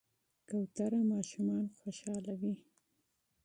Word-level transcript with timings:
کوتره 0.49 0.99
ماشومان 1.11 1.63
خوشحالوي. 1.79 2.55